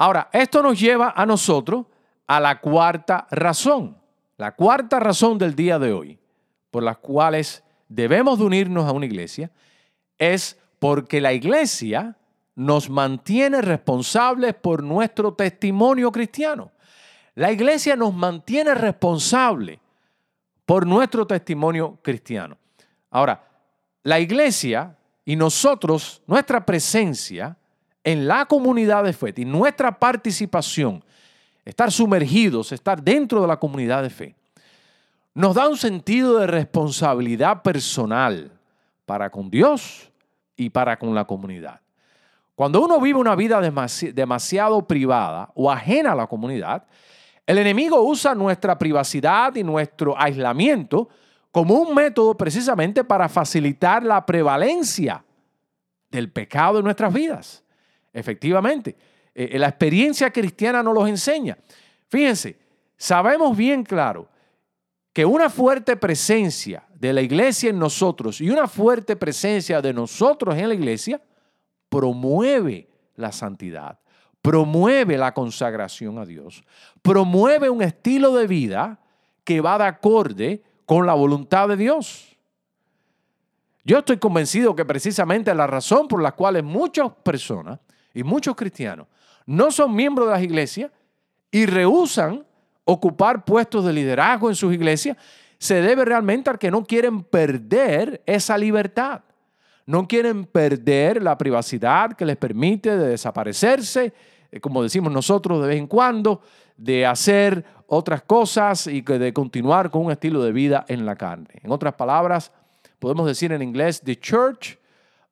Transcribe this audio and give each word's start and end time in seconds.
Ahora, 0.00 0.30
esto 0.32 0.62
nos 0.62 0.80
lleva 0.80 1.12
a 1.14 1.26
nosotros 1.26 1.84
a 2.26 2.40
la 2.40 2.58
cuarta 2.58 3.26
razón, 3.30 3.98
la 4.38 4.52
cuarta 4.56 4.98
razón 4.98 5.36
del 5.36 5.54
día 5.54 5.78
de 5.78 5.92
hoy, 5.92 6.18
por 6.70 6.82
las 6.82 6.96
cuales 6.96 7.62
debemos 7.86 8.38
de 8.38 8.46
unirnos 8.46 8.88
a 8.88 8.92
una 8.92 9.04
iglesia, 9.04 9.50
es 10.16 10.58
porque 10.78 11.20
la 11.20 11.34
iglesia 11.34 12.16
nos 12.54 12.88
mantiene 12.88 13.60
responsables 13.60 14.54
por 14.54 14.82
nuestro 14.82 15.34
testimonio 15.34 16.10
cristiano. 16.10 16.72
La 17.34 17.52
iglesia 17.52 17.94
nos 17.94 18.14
mantiene 18.14 18.74
responsables 18.74 19.80
por 20.64 20.86
nuestro 20.86 21.26
testimonio 21.26 21.98
cristiano. 22.00 22.56
Ahora, 23.10 23.46
la 24.02 24.18
iglesia 24.18 24.96
y 25.26 25.36
nosotros, 25.36 26.22
nuestra 26.26 26.64
presencia, 26.64 27.54
en 28.04 28.26
la 28.26 28.46
comunidad 28.46 29.04
de 29.04 29.12
fe 29.12 29.34
y 29.36 29.44
nuestra 29.44 29.98
participación, 29.98 31.04
estar 31.64 31.92
sumergidos, 31.92 32.72
estar 32.72 33.02
dentro 33.02 33.42
de 33.42 33.48
la 33.48 33.58
comunidad 33.58 34.02
de 34.02 34.10
fe, 34.10 34.34
nos 35.34 35.54
da 35.54 35.68
un 35.68 35.76
sentido 35.76 36.38
de 36.38 36.46
responsabilidad 36.46 37.62
personal 37.62 38.50
para 39.06 39.30
con 39.30 39.50
Dios 39.50 40.10
y 40.56 40.70
para 40.70 40.98
con 40.98 41.14
la 41.14 41.24
comunidad. 41.24 41.80
Cuando 42.54 42.82
uno 42.82 43.00
vive 43.00 43.18
una 43.18 43.34
vida 43.36 43.60
demasiado 43.60 44.86
privada 44.86 45.50
o 45.54 45.70
ajena 45.70 46.12
a 46.12 46.14
la 46.14 46.26
comunidad, 46.26 46.84
el 47.46 47.58
enemigo 47.58 48.02
usa 48.02 48.34
nuestra 48.34 48.78
privacidad 48.78 49.54
y 49.54 49.64
nuestro 49.64 50.14
aislamiento 50.18 51.08
como 51.50 51.74
un 51.74 51.94
método 51.94 52.36
precisamente 52.36 53.02
para 53.02 53.28
facilitar 53.28 54.04
la 54.04 54.24
prevalencia 54.24 55.24
del 56.10 56.30
pecado 56.30 56.78
en 56.78 56.84
nuestras 56.84 57.12
vidas. 57.12 57.64
Efectivamente, 58.12 58.96
eh, 59.34 59.58
la 59.58 59.68
experiencia 59.68 60.30
cristiana 60.30 60.82
nos 60.82 60.94
los 60.94 61.08
enseña. 61.08 61.56
Fíjense, 62.08 62.58
sabemos 62.96 63.56
bien 63.56 63.84
claro 63.84 64.28
que 65.12 65.24
una 65.24 65.48
fuerte 65.48 65.96
presencia 65.96 66.84
de 66.94 67.12
la 67.12 67.22
iglesia 67.22 67.70
en 67.70 67.78
nosotros 67.78 68.40
y 68.40 68.50
una 68.50 68.68
fuerte 68.68 69.16
presencia 69.16 69.80
de 69.80 69.92
nosotros 69.92 70.54
en 70.56 70.68
la 70.68 70.74
iglesia 70.74 71.20
promueve 71.88 72.88
la 73.16 73.32
santidad, 73.32 73.98
promueve 74.42 75.16
la 75.16 75.32
consagración 75.32 76.18
a 76.18 76.26
Dios, 76.26 76.62
promueve 77.02 77.70
un 77.70 77.82
estilo 77.82 78.34
de 78.34 78.46
vida 78.46 79.00
que 79.44 79.60
va 79.60 79.78
de 79.78 79.84
acorde 79.84 80.62
con 80.86 81.06
la 81.06 81.14
voluntad 81.14 81.68
de 81.68 81.76
Dios. 81.76 82.36
Yo 83.84 83.98
estoy 83.98 84.18
convencido 84.18 84.76
que 84.76 84.84
precisamente 84.84 85.54
la 85.54 85.66
razón 85.66 86.06
por 86.06 86.22
la 86.22 86.32
cual 86.32 86.62
muchas 86.62 87.10
personas 87.22 87.80
y 88.14 88.22
muchos 88.22 88.56
cristianos 88.56 89.06
no 89.46 89.70
son 89.70 89.94
miembros 89.94 90.28
de 90.28 90.34
las 90.34 90.42
iglesias 90.42 90.90
y 91.50 91.66
rehusan 91.66 92.44
ocupar 92.84 93.44
puestos 93.44 93.84
de 93.84 93.92
liderazgo 93.92 94.48
en 94.48 94.54
sus 94.54 94.72
iglesias, 94.72 95.16
se 95.58 95.80
debe 95.82 96.04
realmente 96.04 96.50
a 96.50 96.54
que 96.54 96.70
no 96.70 96.84
quieren 96.84 97.22
perder 97.22 98.22
esa 98.26 98.56
libertad. 98.56 99.22
No 99.86 100.06
quieren 100.06 100.44
perder 100.44 101.22
la 101.22 101.36
privacidad 101.36 102.12
que 102.12 102.24
les 102.24 102.36
permite 102.36 102.96
de 102.96 103.08
desaparecerse, 103.08 104.12
eh, 104.52 104.60
como 104.60 104.82
decimos 104.82 105.12
nosotros 105.12 105.60
de 105.60 105.68
vez 105.68 105.78
en 105.78 105.86
cuando, 105.86 106.42
de 106.76 107.04
hacer 107.04 107.64
otras 107.88 108.22
cosas 108.22 108.86
y 108.86 109.02
de 109.02 109.32
continuar 109.32 109.90
con 109.90 110.04
un 110.04 110.12
estilo 110.12 110.42
de 110.44 110.52
vida 110.52 110.84
en 110.86 111.04
la 111.04 111.16
carne. 111.16 111.48
En 111.62 111.72
otras 111.72 111.94
palabras, 111.94 112.52
podemos 112.98 113.26
decir 113.26 113.50
en 113.52 113.62
inglés, 113.62 114.00
the 114.00 114.16
church 114.16 114.78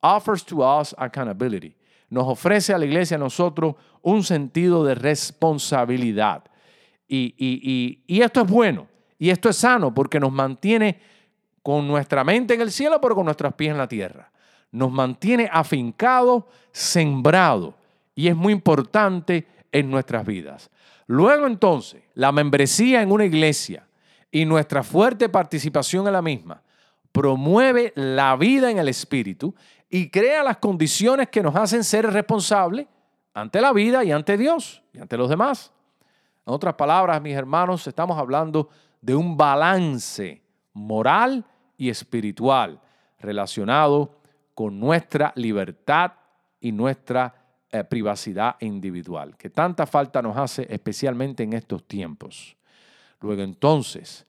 offers 0.00 0.44
to 0.44 0.58
us 0.58 0.94
accountability 0.98 1.74
nos 2.14 2.28
ofrece 2.28 2.72
a 2.72 2.78
la 2.78 2.84
iglesia 2.84 3.16
a 3.16 3.18
nosotros 3.18 3.74
un 4.00 4.22
sentido 4.22 4.84
de 4.84 4.94
responsabilidad. 4.94 6.44
Y, 7.08 8.04
esto 8.06 8.42
es 8.42 8.46
bueno 8.46 8.86
y 9.18 9.30
esto 9.30 9.48
es 9.48 9.56
sano 9.56 9.92
porque 9.92 10.20
nos 10.20 10.30
mantiene 10.30 11.00
con 11.60 11.88
nuestra 11.88 12.22
mente 12.22 12.54
en 12.54 12.60
el 12.60 12.70
cielo, 12.70 13.00
pero 13.00 13.16
con 13.16 13.24
nuestros 13.24 13.52
pies 13.54 13.72
en 13.72 13.78
la 13.78 13.88
tierra. 13.88 14.30
Nos 14.70 14.92
mantiene 14.92 15.48
afincados, 15.52 16.44
sembrados. 16.70 17.74
Y 18.14 18.28
es 18.28 18.36
muy 18.36 18.52
importante 18.52 19.48
en 19.72 19.90
nuestras 19.90 20.24
vidas. 20.24 20.70
Luego 21.08 21.48
entonces, 21.48 22.00
la 22.14 22.30
membresía 22.30 23.02
en 23.02 23.10
una 23.10 23.24
iglesia 23.24 23.88
y 24.30 24.44
nuestra 24.44 24.84
fuerte 24.84 25.28
participación 25.28 26.06
en 26.06 26.12
la 26.12 26.22
misma 26.22 26.62
promueve 27.10 27.92
la 27.96 28.36
vida 28.36 28.70
en 28.70 28.78
el 28.78 28.88
Espíritu 28.88 29.54
y 29.96 30.10
crea 30.10 30.42
las 30.42 30.56
condiciones 30.56 31.28
que 31.28 31.40
nos 31.40 31.54
hacen 31.54 31.84
ser 31.84 32.04
responsables 32.10 32.88
ante 33.32 33.60
la 33.60 33.72
vida 33.72 34.02
y 34.02 34.10
ante 34.10 34.36
Dios 34.36 34.82
y 34.92 34.98
ante 34.98 35.16
los 35.16 35.28
demás. 35.28 35.72
En 36.44 36.52
otras 36.52 36.74
palabras, 36.74 37.22
mis 37.22 37.36
hermanos, 37.36 37.86
estamos 37.86 38.18
hablando 38.18 38.68
de 39.00 39.14
un 39.14 39.36
balance 39.36 40.42
moral 40.72 41.44
y 41.76 41.90
espiritual 41.90 42.80
relacionado 43.20 44.18
con 44.52 44.80
nuestra 44.80 45.32
libertad 45.36 46.14
y 46.58 46.72
nuestra 46.72 47.32
eh, 47.70 47.84
privacidad 47.84 48.56
individual, 48.58 49.36
que 49.36 49.48
tanta 49.48 49.86
falta 49.86 50.20
nos 50.20 50.36
hace 50.36 50.66
especialmente 50.74 51.44
en 51.44 51.52
estos 51.52 51.86
tiempos. 51.86 52.56
Luego 53.20 53.42
entonces, 53.42 54.26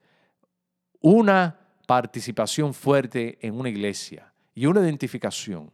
una 1.01 1.57
participación 1.87 2.71
fuerte 2.71 3.39
en 3.41 3.59
una 3.59 3.69
iglesia 3.69 4.31
y 4.55 4.65
una 4.65 4.81
identificación 4.81 5.71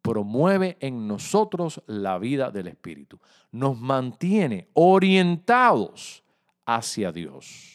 promueve 0.00 0.76
en 0.80 1.06
nosotros 1.06 1.82
la 1.86 2.18
vida 2.18 2.50
del 2.50 2.68
Espíritu. 2.68 3.18
Nos 3.50 3.78
mantiene 3.78 4.68
orientados 4.72 6.24
hacia 6.64 7.12
Dios. 7.12 7.72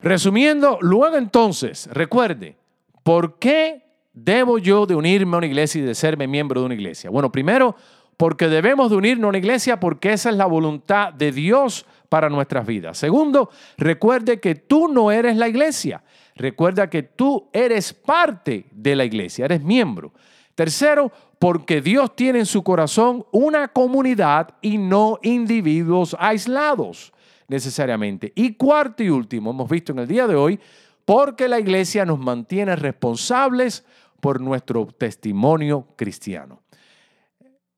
Resumiendo, 0.00 0.78
luego 0.80 1.16
entonces, 1.16 1.88
recuerde, 1.92 2.56
¿por 3.02 3.38
qué 3.38 3.84
debo 4.12 4.58
yo 4.58 4.86
de 4.86 4.94
unirme 4.94 5.34
a 5.34 5.38
una 5.38 5.46
iglesia 5.46 5.80
y 5.80 5.84
de 5.84 5.94
serme 5.94 6.28
miembro 6.28 6.60
de 6.60 6.66
una 6.66 6.74
iglesia? 6.74 7.10
Bueno, 7.10 7.32
primero, 7.32 7.74
porque 8.16 8.48
debemos 8.48 8.90
de 8.90 8.96
unirnos 8.96 9.26
a 9.26 9.28
una 9.30 9.38
iglesia 9.38 9.80
porque 9.80 10.12
esa 10.12 10.30
es 10.30 10.36
la 10.36 10.46
voluntad 10.46 11.12
de 11.12 11.32
Dios 11.32 11.86
para 12.08 12.28
nuestras 12.28 12.66
vidas. 12.66 12.98
Segundo, 12.98 13.50
recuerde 13.76 14.40
que 14.40 14.54
tú 14.54 14.88
no 14.88 15.10
eres 15.10 15.36
la 15.36 15.48
iglesia. 15.48 16.02
Recuerda 16.38 16.88
que 16.88 17.02
tú 17.02 17.48
eres 17.52 17.92
parte 17.92 18.66
de 18.70 18.94
la 18.94 19.04
iglesia, 19.04 19.44
eres 19.44 19.60
miembro. 19.60 20.12
Tercero, 20.54 21.10
porque 21.40 21.80
Dios 21.80 22.14
tiene 22.14 22.38
en 22.38 22.46
su 22.46 22.62
corazón 22.62 23.26
una 23.32 23.68
comunidad 23.68 24.50
y 24.62 24.78
no 24.78 25.18
individuos 25.22 26.16
aislados 26.18 27.12
necesariamente. 27.48 28.32
Y 28.36 28.54
cuarto 28.54 29.02
y 29.02 29.10
último, 29.10 29.50
hemos 29.50 29.68
visto 29.68 29.90
en 29.90 29.98
el 29.98 30.06
día 30.06 30.28
de 30.28 30.36
hoy, 30.36 30.60
porque 31.04 31.48
la 31.48 31.58
iglesia 31.58 32.04
nos 32.04 32.20
mantiene 32.20 32.76
responsables 32.76 33.84
por 34.20 34.40
nuestro 34.40 34.86
testimonio 34.86 35.88
cristiano. 35.96 36.62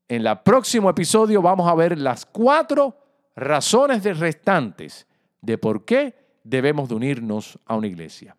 En 0.07 0.27
el 0.27 0.39
próximo 0.39 0.87
episodio 0.87 1.41
vamos 1.41 1.67
a 1.67 1.73
ver 1.73 1.97
las 1.97 2.27
cuatro 2.27 2.95
razones 3.35 4.03
restantes 4.19 5.07
de 5.41 5.57
por 5.57 5.83
qué 5.83 6.13
debemos 6.43 6.89
de 6.89 6.95
unirnos 6.95 7.57
a 7.65 7.75
una 7.75 7.87
iglesia. 7.87 8.35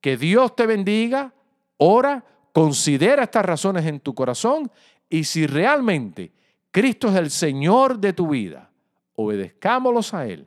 Que 0.00 0.16
Dios 0.16 0.54
te 0.54 0.66
bendiga, 0.66 1.32
ora, 1.76 2.24
considera 2.52 3.24
estas 3.24 3.44
razones 3.44 3.84
en 3.86 4.00
tu 4.00 4.14
corazón 4.14 4.70
y 5.08 5.24
si 5.24 5.46
realmente 5.46 6.32
Cristo 6.70 7.08
es 7.08 7.16
el 7.16 7.30
Señor 7.30 7.98
de 7.98 8.12
tu 8.12 8.28
vida, 8.28 8.70
obedezcámoslos 9.14 10.14
a 10.14 10.26
Él. 10.26 10.46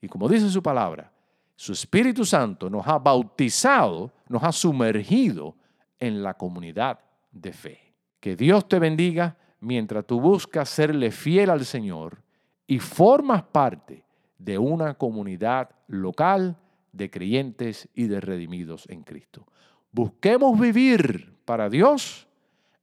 Y 0.00 0.08
como 0.08 0.28
dice 0.28 0.48
su 0.48 0.62
palabra, 0.62 1.12
su 1.56 1.72
Espíritu 1.72 2.24
Santo 2.24 2.70
nos 2.70 2.86
ha 2.86 2.98
bautizado, 2.98 4.12
nos 4.28 4.42
ha 4.42 4.52
sumergido 4.52 5.54
en 5.98 6.22
la 6.22 6.34
comunidad 6.34 6.98
de 7.30 7.52
fe. 7.52 7.94
Que 8.18 8.34
Dios 8.34 8.68
te 8.68 8.78
bendiga 8.78 9.36
mientras 9.60 10.06
tú 10.06 10.20
buscas 10.20 10.68
serle 10.68 11.10
fiel 11.10 11.50
al 11.50 11.64
Señor 11.64 12.22
y 12.66 12.78
formas 12.78 13.42
parte 13.42 14.04
de 14.38 14.56
una 14.56 14.94
comunidad 14.94 15.70
local 15.86 16.56
de 16.92 17.10
creyentes 17.10 17.88
y 17.94 18.06
de 18.06 18.20
redimidos 18.20 18.88
en 18.88 19.02
Cristo. 19.02 19.46
Busquemos 19.92 20.58
vivir 20.58 21.34
para 21.44 21.68
Dios 21.68 22.28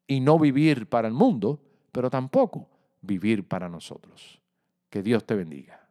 y 0.07 0.19
no 0.19 0.39
vivir 0.39 0.88
para 0.88 1.07
el 1.07 1.13
mundo, 1.13 1.59
pero 1.92 2.09
tampoco 2.09 2.69
vivir 3.01 3.48
para 3.48 3.69
nosotros. 3.69 4.39
Que 4.89 5.04
Dios 5.04 5.25
te 5.25 5.36
bendiga. 5.36 5.88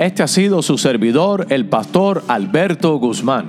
Este 0.00 0.22
ha 0.22 0.28
sido 0.28 0.62
su 0.62 0.78
servidor, 0.78 1.46
el 1.50 1.68
pastor 1.68 2.24
Alberto 2.26 2.96
Guzmán, 2.96 3.48